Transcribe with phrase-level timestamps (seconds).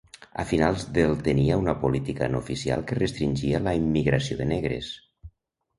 [0.43, 4.91] A finals del tenia una política no oficial que restringia la immigració de negres.